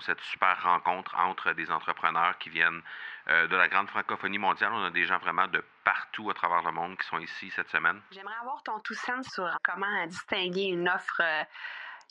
cette 0.00 0.20
super 0.20 0.62
rencontre 0.62 1.14
entre 1.16 1.52
des 1.52 1.70
entrepreneurs 1.70 2.38
qui 2.38 2.50
viennent 2.50 2.82
euh, 3.28 3.46
de 3.46 3.56
la 3.56 3.68
grande 3.68 3.88
francophonie 3.88 4.38
mondiale. 4.38 4.72
On 4.72 4.84
a 4.84 4.90
des 4.90 5.06
gens 5.06 5.18
vraiment 5.18 5.46
de 5.46 5.64
partout 5.84 6.30
à 6.30 6.34
travers 6.34 6.62
le 6.62 6.72
monde 6.72 6.96
qui 6.96 7.06
sont 7.06 7.18
ici 7.18 7.50
cette 7.50 7.68
semaine. 7.70 8.00
J'aimerais 8.10 8.36
avoir 8.40 8.62
ton 8.62 8.78
tout 8.80 8.94
sens 8.94 9.26
sur 9.32 9.48
comment 9.62 10.06
distinguer 10.06 10.64
une 10.64 10.88
offre 10.88 11.20
euh, 11.20 11.44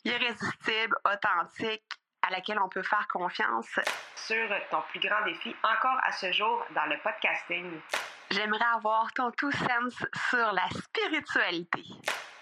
irrésistible, 0.04 0.96
authentique, 1.04 1.84
à 2.22 2.30
laquelle 2.30 2.58
on 2.58 2.68
peut 2.68 2.82
faire 2.82 3.06
confiance. 3.08 3.78
Sur 4.14 4.48
ton 4.70 4.82
plus 4.90 5.00
grand 5.00 5.24
défi 5.24 5.54
encore 5.62 5.98
à 6.02 6.12
ce 6.12 6.32
jour 6.32 6.64
dans 6.74 6.86
le 6.86 6.96
podcasting. 6.98 7.80
J'aimerais 8.30 8.64
avoir 8.74 9.12
ton 9.12 9.30
tout 9.32 9.52
sens 9.52 9.94
sur 10.30 10.52
la 10.52 10.68
spiritualité. 10.70 11.84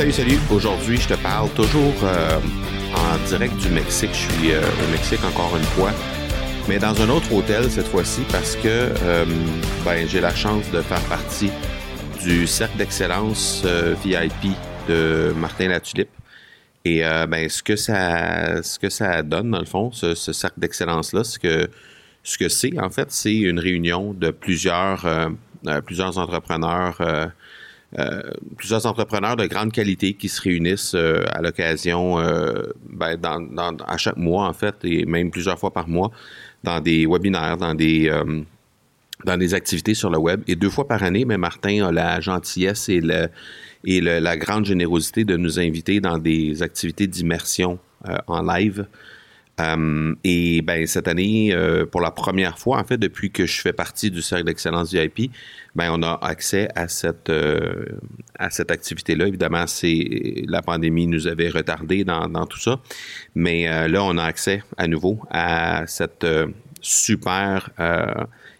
Salut, 0.00 0.12
salut. 0.12 0.38
Aujourd'hui, 0.50 0.96
je 0.96 1.08
te 1.08 1.14
parle 1.14 1.50
toujours 1.50 1.92
euh, 2.04 2.40
en 2.94 3.28
direct 3.28 3.54
du 3.56 3.68
Mexique. 3.68 4.08
Je 4.14 4.32
suis 4.32 4.52
euh, 4.52 4.62
au 4.62 4.90
Mexique 4.92 5.22
encore 5.22 5.54
une 5.54 5.62
fois, 5.62 5.90
mais 6.70 6.78
dans 6.78 6.98
un 7.02 7.10
autre 7.10 7.30
hôtel 7.34 7.70
cette 7.70 7.88
fois-ci 7.88 8.22
parce 8.32 8.56
que 8.56 8.62
euh, 8.66 9.26
ben, 9.84 10.08
j'ai 10.08 10.22
la 10.22 10.34
chance 10.34 10.70
de 10.70 10.80
faire 10.80 11.02
partie 11.02 11.50
du 12.22 12.46
cercle 12.46 12.78
d'excellence 12.78 13.62
VIP 14.02 14.56
de 14.88 15.34
Martin 15.36 15.68
Latulippe. 15.68 16.08
Et 16.86 17.02
ben, 17.28 17.46
ce 17.50 17.62
que 17.62 17.76
ça 17.76 18.62
ce 18.62 18.78
que 18.78 18.88
ça 18.88 19.22
donne, 19.22 19.50
dans 19.50 19.60
le 19.60 19.66
fond, 19.66 19.92
ce, 19.92 20.14
cercle 20.14 20.60
d'excellence-là, 20.60 21.24
c'est 21.24 21.42
que 21.42 21.68
ce 22.22 22.38
que 22.38 22.48
c'est, 22.48 22.80
en 22.80 22.88
fait, 22.88 23.12
c'est 23.12 23.36
une 23.36 23.58
réunion 23.58 24.14
de 24.14 24.30
plusieurs, 24.30 25.04
plusieurs 25.84 26.16
entrepreneurs 26.16 27.02
plusieurs 28.56 28.86
entrepreneurs 28.86 29.36
de 29.36 29.46
grande 29.46 29.72
qualité 29.72 30.14
qui 30.14 30.28
se 30.28 30.40
réunissent 30.40 30.94
euh, 30.94 31.24
à 31.32 31.42
l'occasion, 31.42 32.20
euh, 32.20 32.72
ben, 32.88 33.46
à 33.86 33.96
chaque 33.96 34.16
mois 34.16 34.46
en 34.46 34.52
fait, 34.52 34.76
et 34.84 35.04
même 35.06 35.30
plusieurs 35.30 35.58
fois 35.58 35.72
par 35.72 35.88
mois, 35.88 36.10
dans 36.62 36.80
des 36.80 37.06
webinaires, 37.06 37.56
dans 37.56 37.74
des 37.74 38.10
dans 39.26 39.36
des 39.36 39.52
activités 39.52 39.92
sur 39.92 40.08
le 40.08 40.16
web. 40.18 40.42
Et 40.46 40.56
deux 40.56 40.70
fois 40.70 40.88
par 40.88 41.02
année, 41.02 41.26
mais 41.26 41.36
Martin 41.36 41.84
a 41.86 41.92
la 41.92 42.20
gentillesse 42.20 42.88
et, 42.88 43.02
le, 43.02 43.28
et 43.84 44.00
la 44.00 44.36
grande 44.38 44.64
générosité 44.64 45.24
de 45.24 45.36
nous 45.36 45.58
inviter 45.58 46.00
dans 46.00 46.16
des 46.16 46.62
activités 46.62 47.06
d'immersion 47.06 47.78
en 48.26 48.42
live 48.42 48.86
euh, 49.60 50.14
et 50.24 50.62
ben 50.62 50.86
cette 50.86 51.08
année, 51.08 51.52
euh, 51.52 51.86
pour 51.86 52.00
la 52.00 52.10
première 52.10 52.58
fois, 52.58 52.78
en 52.78 52.84
fait, 52.84 52.98
depuis 52.98 53.30
que 53.30 53.46
je 53.46 53.60
fais 53.60 53.72
partie 53.72 54.10
du 54.10 54.22
cercle 54.22 54.44
d'excellence 54.44 54.92
VIP, 54.92 55.32
ben 55.74 55.90
on 55.92 56.02
a 56.02 56.18
accès 56.22 56.68
à 56.74 56.88
cette 56.88 57.30
euh, 57.30 57.84
à 58.38 58.50
cette 58.50 58.70
activité-là. 58.70 59.26
Évidemment, 59.26 59.66
c'est 59.66 60.44
la 60.46 60.62
pandémie 60.62 61.06
nous 61.06 61.26
avait 61.26 61.50
retardé 61.50 62.04
dans 62.04 62.46
tout 62.46 62.58
ça, 62.58 62.80
mais 63.34 63.88
là, 63.88 64.02
on 64.02 64.16
a 64.16 64.24
accès 64.24 64.62
à 64.76 64.86
nouveau 64.86 65.20
à 65.30 65.86
cette 65.86 66.26
super 66.80 67.70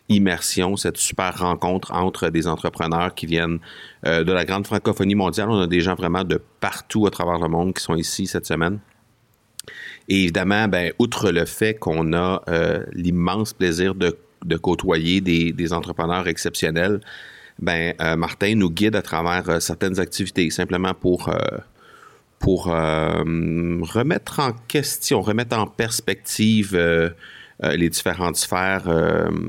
immersion, 0.08 0.76
cette 0.76 0.98
super 0.98 1.38
rencontre 1.38 1.92
entre 1.92 2.28
des 2.28 2.46
entrepreneurs 2.46 3.14
qui 3.14 3.26
viennent 3.26 3.58
de 4.04 4.32
la 4.32 4.44
grande 4.44 4.66
francophonie 4.66 5.14
mondiale. 5.14 5.48
On 5.50 5.60
a 5.60 5.66
des 5.66 5.80
gens 5.80 5.94
vraiment 5.94 6.24
de 6.24 6.40
partout 6.60 7.06
à 7.06 7.10
travers 7.10 7.38
le 7.38 7.48
monde 7.48 7.74
qui 7.74 7.82
sont 7.82 7.96
ici 7.96 8.26
cette 8.26 8.46
semaine. 8.46 8.80
Et 10.08 10.22
évidemment, 10.22 10.68
ben, 10.68 10.92
outre 10.98 11.30
le 11.30 11.44
fait 11.44 11.74
qu'on 11.74 12.12
a 12.12 12.42
euh, 12.48 12.84
l'immense 12.92 13.52
plaisir 13.52 13.94
de, 13.94 14.16
côtoyer 14.56 15.20
des, 15.20 15.72
entrepreneurs 15.72 16.26
exceptionnels, 16.28 17.00
ben, 17.58 17.94
euh, 18.00 18.16
Martin 18.16 18.54
nous 18.54 18.70
guide 18.70 18.96
à 18.96 19.02
travers 19.02 19.48
euh, 19.48 19.60
certaines 19.60 20.00
activités, 20.00 20.50
simplement 20.50 20.94
pour, 20.94 21.32
pour 22.38 22.64
remettre 22.64 24.40
en 24.40 24.52
question, 24.66 25.20
remettre 25.20 25.56
en 25.58 25.66
perspective 25.66 26.74
les 27.62 27.88
différentes 27.90 28.36
sphères 28.36 28.88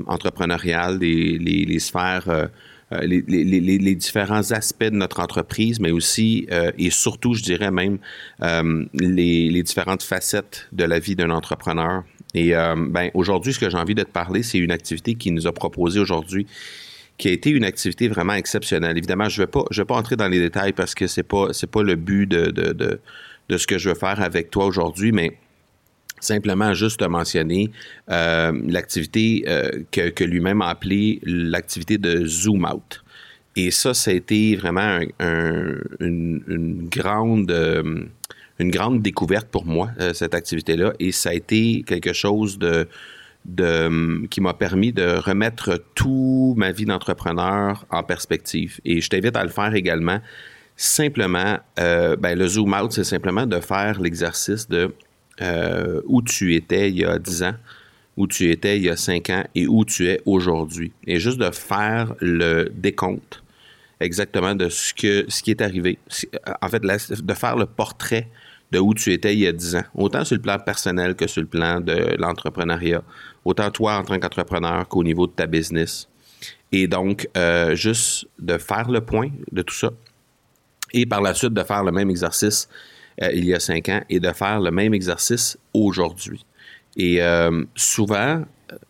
entrepreneuriales, 0.06 0.98
les, 0.98 1.38
les 1.38 1.78
sphères 1.78 2.50
euh, 2.92 3.06
les, 3.06 3.94
différents 3.94 4.50
aspects 4.52 4.84
de 4.84 4.96
notre 4.96 5.20
entreprise, 5.20 5.80
mais 5.80 5.90
aussi 5.90 6.46
euh, 6.50 6.72
et 6.78 6.90
surtout, 6.90 7.34
je 7.34 7.42
dirais 7.42 7.70
même, 7.70 7.98
euh, 8.42 8.84
les, 8.94 9.62
différentes 9.62 10.02
facettes 10.02 10.68
de 10.72 10.84
la 10.84 10.98
vie 10.98 11.16
d'un 11.16 11.30
entrepreneur. 11.30 12.04
Et 12.34 12.52
ben, 12.52 13.10
aujourd'hui, 13.12 13.52
ce 13.52 13.58
que 13.58 13.68
j'ai 13.68 13.76
envie 13.76 13.94
de 13.94 14.02
te 14.02 14.10
parler, 14.10 14.42
c'est 14.42 14.56
une 14.56 14.70
activité 14.70 15.14
qui 15.14 15.30
nous 15.30 15.46
a 15.46 15.52
proposée 15.52 16.00
aujourd'hui 16.00 16.46
qui 17.18 17.28
a 17.28 17.30
été 17.30 17.50
une 17.50 17.64
activité 17.64 18.08
vraiment 18.08 18.32
exceptionnelle. 18.32 18.96
Évidemment, 18.96 19.28
je 19.28 19.42
ne 19.42 19.46
vais, 19.46 19.50
pas, 19.50 19.64
vais 19.70 19.84
pas 19.84 19.96
entrer 19.96 20.16
dans 20.16 20.28
les 20.28 20.40
détails 20.40 20.72
parce 20.72 20.94
que 20.94 21.06
ce 21.06 21.20
n'est 21.20 21.24
pas, 21.24 21.48
pas 21.70 21.82
le 21.82 21.94
but 21.94 22.26
de, 22.26 22.46
de, 22.46 22.72
de, 22.72 23.00
de, 23.50 23.56
ce 23.58 23.66
que 23.66 23.76
je 23.78 23.90
veux 23.90 23.94
faire 23.94 24.20
avec 24.22 24.50
toi 24.50 24.64
aujourd'hui, 24.64 25.12
mais 25.12 25.36
Simplement 26.22 26.72
juste 26.72 27.02
mentionner 27.02 27.72
euh, 28.08 28.52
l'activité 28.68 29.44
euh, 29.48 29.82
que, 29.90 30.22
lui-même 30.22 30.62
a 30.62 30.68
appelée 30.68 31.18
l'activité 31.24 31.98
de 31.98 32.24
Zoom 32.26 32.64
Out. 32.64 33.02
Et 33.56 33.72
ça, 33.72 33.92
ça 33.92 34.12
a 34.12 34.14
été 34.14 34.54
vraiment 34.54 35.00
une, 35.18 36.88
grande, 36.88 37.50
euh, 37.50 38.04
une 38.60 38.70
grande 38.70 39.02
découverte 39.02 39.48
pour 39.48 39.66
moi, 39.66 39.90
cette 40.14 40.36
activité-là. 40.36 40.92
Et 41.00 41.10
ça 41.10 41.30
a 41.30 41.34
été 41.34 41.82
quelque 41.84 42.12
chose 42.12 42.56
de, 42.56 42.86
de 43.44 44.24
qui 44.28 44.40
m'a 44.40 44.54
permis 44.54 44.92
de 44.92 45.16
remettre 45.16 45.82
toute 45.96 46.56
ma 46.56 46.70
vie 46.70 46.84
d'entrepreneur 46.84 47.84
en 47.90 48.04
perspective. 48.04 48.78
Et 48.84 49.00
je 49.00 49.10
t'invite 49.10 49.36
à 49.36 49.42
le 49.42 49.50
faire 49.50 49.74
également. 49.74 50.20
Simplement, 50.76 51.58
ben, 51.76 52.38
le 52.38 52.46
Zoom 52.46 52.74
Out, 52.80 52.92
c'est 52.92 53.04
simplement 53.04 53.44
de 53.44 53.58
faire 53.58 54.00
l'exercice 54.00 54.68
de 54.68 54.94
euh, 55.40 56.00
où 56.04 56.22
tu 56.22 56.54
étais 56.54 56.90
il 56.90 56.98
y 56.98 57.04
a 57.04 57.18
10 57.18 57.42
ans, 57.44 57.54
où 58.16 58.26
tu 58.26 58.50
étais 58.50 58.76
il 58.76 58.84
y 58.84 58.90
a 58.90 58.96
5 58.96 59.30
ans 59.30 59.44
et 59.54 59.66
où 59.66 59.84
tu 59.84 60.08
es 60.08 60.20
aujourd'hui. 60.26 60.92
Et 61.06 61.18
juste 61.18 61.38
de 61.38 61.50
faire 61.50 62.14
le 62.20 62.70
décompte 62.74 63.42
exactement 64.00 64.54
de 64.54 64.68
ce, 64.68 64.92
qui 64.92 65.50
est 65.50 65.60
arrivé. 65.62 65.98
En 66.60 66.68
fait, 66.68 66.82
de 66.82 67.34
faire 67.34 67.56
le 67.56 67.66
portrait 67.66 68.28
de 68.72 68.78
où 68.78 68.94
tu 68.94 69.12
étais 69.12 69.34
il 69.34 69.40
y 69.40 69.46
a 69.46 69.52
10 69.52 69.76
ans, 69.76 69.84
autant 69.94 70.24
sur 70.24 70.36
le 70.36 70.42
plan 70.42 70.58
personnel 70.58 71.14
que 71.14 71.26
sur 71.26 71.42
le 71.42 71.48
plan 71.48 71.80
de 71.80 72.16
l'entrepreneuriat, 72.18 73.02
autant 73.44 73.70
toi 73.70 73.96
en 73.96 74.02
tant 74.02 74.18
qu'entrepreneur 74.18 74.88
qu'au 74.88 75.04
niveau 75.04 75.26
de 75.26 75.32
ta 75.32 75.46
business. 75.46 76.08
Et 76.72 76.86
donc, 76.86 77.28
euh, 77.36 77.74
juste 77.74 78.26
de 78.38 78.56
faire 78.56 78.90
le 78.90 79.02
point 79.02 79.30
de 79.52 79.62
tout 79.62 79.74
ça 79.74 79.90
et 80.94 81.06
par 81.06 81.20
la 81.20 81.34
suite 81.34 81.52
de 81.52 81.62
faire 81.62 81.84
le 81.84 81.92
même 81.92 82.10
exercice 82.10 82.68
euh, 83.20 83.30
il 83.32 83.44
y 83.44 83.54
a 83.54 83.60
cinq 83.60 83.88
ans 83.88 84.00
et 84.08 84.20
de 84.20 84.32
faire 84.32 84.60
le 84.60 84.70
même 84.70 84.94
exercice 84.94 85.58
aujourd'hui. 85.74 86.44
Et 86.96 87.22
euh, 87.22 87.64
souvent, 87.74 88.42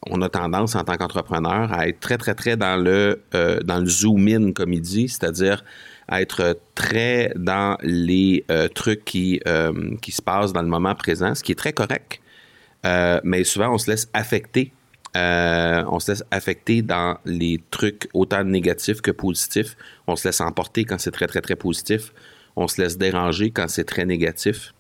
on 0.06 0.22
a 0.22 0.28
tendance 0.28 0.77
en 0.77 0.84
tant 0.84 0.97
qu'entrepreneur 0.97 1.72
à 1.72 1.88
être 1.88 2.00
très, 2.00 2.19
très, 2.19 2.34
très 2.34 2.56
dans 2.56 2.77
le, 2.77 3.22
euh, 3.34 3.60
dans 3.60 3.78
le 3.78 3.87
zoom-in, 3.87 4.53
comme 4.53 4.72
il 4.72 4.81
dit, 4.81 5.09
c'est-à-dire 5.09 5.65
à 6.09 6.21
être 6.21 6.59
très 6.75 7.33
dans 7.37 7.78
les 7.83 8.44
trucs 8.75 9.05
qui, 9.05 9.41
qui 10.03 10.12
se 10.12 10.21
passent 10.21 10.53
dans 10.53 10.60
le 10.60 10.68
moment 10.68 10.95
présent, 10.95 11.34
ce 11.34 11.42
qui 11.42 11.53
est 11.53 11.57
très 11.57 11.72
correct. 11.72 12.21
mais 12.84 13.45
souvent, 13.45 13.72
on 13.72 13.78
se 13.78 13.91
laisse 13.91 14.10
affecter. 14.13 14.72
on 15.15 15.98
se 16.01 16.10
laisse 16.10 16.25
affecter 16.30 16.83
dans 16.83 17.16
les 17.25 17.63
trucs 17.71 18.09
autant 18.13 18.45
négatifs 18.45 19.01
que 19.01 19.13
positifs. 19.13 19.75
On 20.07 20.16
se 20.16 20.28
laisse 20.28 20.41
emporter 20.42 20.84
quand 20.84 20.98
c'est 20.98 21.13
très, 21.13 21.28
très, 21.28 21.41
très 21.41 21.57
positif 21.57 22.13
on 22.57 22.69
se 22.69 22.81
laisse 22.81 22.99
déranger 22.99 23.51
quand 23.51 23.69
c'est 23.69 23.84
très 23.84 24.04
négatif. 24.04 24.72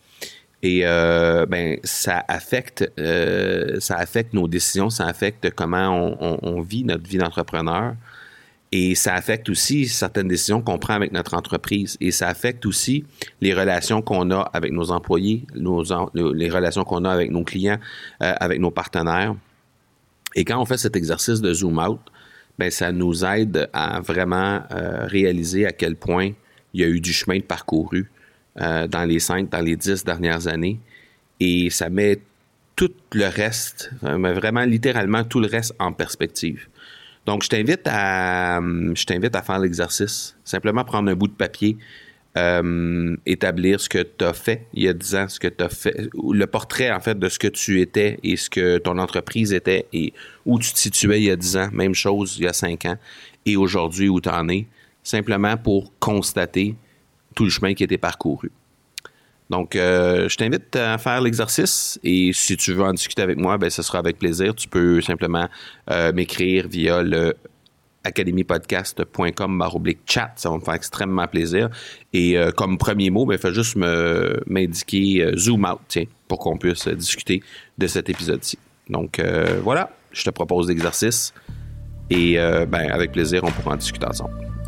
Et 0.62 0.82
euh, 0.84 1.44
ben, 1.44 1.78
ça 1.82 2.24
affecte, 2.28 2.90
euh, 2.98 3.80
ça 3.80 3.96
affecte 3.96 4.32
nos 4.32 4.46
décisions, 4.46 4.90
ça 4.90 5.06
affecte 5.06 5.50
comment 5.50 6.16
on, 6.20 6.60
vit 6.60 6.84
notre 6.84 7.08
vie 7.08 7.18
d'entrepreneur. 7.18 7.94
Et 8.70 8.94
ça 8.94 9.14
affecte 9.14 9.50
aussi 9.50 9.86
certaines 9.86 10.28
décisions 10.28 10.62
qu'on 10.62 10.78
prend 10.78 10.94
avec 10.94 11.12
notre 11.12 11.34
entreprise. 11.34 11.98
Et 12.00 12.10
ça 12.10 12.28
affecte 12.28 12.64
aussi 12.64 13.04
les 13.40 13.52
relations 13.52 14.00
qu'on 14.02 14.30
a 14.30 14.40
avec 14.52 14.72
nos 14.72 14.92
employés, 14.92 15.44
les 15.54 16.48
relations 16.48 16.84
qu'on 16.84 17.04
a 17.04 17.10
avec 17.10 17.30
nos 17.30 17.44
clients, 17.44 17.78
euh, 18.22 18.32
avec 18.38 18.60
nos 18.60 18.70
partenaires. 18.70 19.34
Et 20.34 20.44
quand 20.44 20.58
on 20.62 20.64
fait 20.64 20.78
cet 20.78 20.96
exercice 20.96 21.40
de 21.40 21.52
zoom 21.52 21.78
out, 21.78 22.00
ben, 22.58 22.70
ça 22.70 22.92
nous 22.92 23.24
aide 23.24 23.68
à 23.72 24.00
vraiment 24.00 24.62
réaliser 25.08 25.66
à 25.66 25.72
quel 25.72 25.96
point 25.96 26.30
il 26.74 26.80
y 26.80 26.84
a 26.84 26.88
eu 26.88 27.00
du 27.00 27.12
chemin 27.12 27.40
parcouru 27.40 28.10
euh, 28.60 28.86
dans 28.86 29.04
les 29.04 29.18
cinq, 29.18 29.50
dans 29.50 29.60
les 29.60 29.76
dix 29.76 30.04
dernières 30.04 30.46
années. 30.46 30.80
Et 31.40 31.70
ça 31.70 31.90
met 31.90 32.20
tout 32.76 32.92
le 33.12 33.26
reste, 33.26 33.90
vraiment 34.02 34.64
littéralement 34.64 35.24
tout 35.24 35.40
le 35.40 35.46
reste 35.46 35.74
en 35.78 35.92
perspective. 35.92 36.68
Donc, 37.26 37.44
je 37.44 37.48
t'invite 37.48 37.86
à, 37.86 38.56
à 38.58 39.42
faire 39.42 39.58
l'exercice. 39.58 40.36
Simplement 40.44 40.84
prendre 40.84 41.10
un 41.10 41.14
bout 41.14 41.28
de 41.28 41.32
papier, 41.32 41.76
euh, 42.36 43.14
établir 43.26 43.78
ce 43.78 43.90
que 43.90 44.02
tu 44.02 44.24
as 44.24 44.32
fait 44.32 44.66
il 44.72 44.84
y 44.84 44.88
a 44.88 44.94
10 44.94 45.14
ans, 45.16 45.28
ce 45.28 45.38
que 45.38 45.48
tu 45.48 45.62
as 45.62 45.68
fait, 45.68 46.08
le 46.14 46.46
portrait 46.46 46.90
en 46.90 46.98
fait 46.98 47.18
de 47.18 47.28
ce 47.28 47.38
que 47.38 47.48
tu 47.48 47.82
étais 47.82 48.18
et 48.22 48.36
ce 48.36 48.48
que 48.48 48.78
ton 48.78 48.96
entreprise 48.96 49.52
était 49.52 49.86
et 49.92 50.14
où 50.46 50.58
tu 50.58 50.72
te 50.72 50.78
situais 50.78 51.20
il 51.20 51.24
y 51.24 51.30
a 51.30 51.36
10 51.36 51.56
ans, 51.58 51.68
même 51.72 51.94
chose 51.94 52.36
il 52.38 52.44
y 52.44 52.48
a 52.48 52.54
5 52.54 52.86
ans 52.86 52.96
et 53.44 53.58
aujourd'hui 53.58 54.08
où 54.08 54.18
tu 54.18 54.30
en 54.30 54.48
es, 54.48 54.66
simplement 55.02 55.56
pour 55.56 55.92
constater 55.98 56.76
tout 57.34 57.44
le 57.44 57.50
chemin 57.50 57.74
qui 57.74 57.82
a 57.82 57.86
été 57.86 57.98
parcouru. 57.98 58.50
Donc, 59.52 59.76
euh, 59.76 60.30
je 60.30 60.36
t'invite 60.38 60.74
à 60.76 60.96
faire 60.96 61.20
l'exercice 61.20 62.00
et 62.02 62.30
si 62.32 62.56
tu 62.56 62.72
veux 62.72 62.84
en 62.84 62.94
discuter 62.94 63.20
avec 63.20 63.36
moi, 63.36 63.58
ben, 63.58 63.68
ce 63.68 63.82
sera 63.82 63.98
avec 63.98 64.18
plaisir. 64.18 64.54
Tu 64.54 64.66
peux 64.66 65.02
simplement 65.02 65.46
euh, 65.90 66.10
m'écrire 66.12 66.68
via 66.68 67.02
le 67.02 67.34
academypodcast.com 68.04 69.62
chat. 70.06 70.32
Ça 70.36 70.48
va 70.48 70.56
me 70.56 70.62
faire 70.62 70.72
extrêmement 70.72 71.26
plaisir. 71.28 71.68
Et 72.14 72.38
euh, 72.38 72.50
comme 72.50 72.78
premier 72.78 73.10
mot, 73.10 73.26
ben, 73.26 73.36
fais 73.36 73.52
juste 73.52 73.76
m'indiquer 73.76 75.30
Zoom 75.36 75.66
out, 75.66 75.80
tiens, 75.86 76.06
pour 76.28 76.38
qu'on 76.38 76.56
puisse 76.56 76.88
discuter 76.88 77.42
de 77.76 77.86
cet 77.86 78.08
épisode-ci. 78.08 78.58
Donc, 78.88 79.20
voilà, 79.62 79.90
je 80.12 80.24
te 80.24 80.30
propose 80.30 80.68
l'exercice. 80.68 81.34
Et 82.08 82.36
ben, 82.36 82.90
avec 82.90 83.12
plaisir, 83.12 83.44
on 83.44 83.50
pourra 83.50 83.74
en 83.74 83.76
discuter 83.76 84.06
ensemble. 84.06 84.51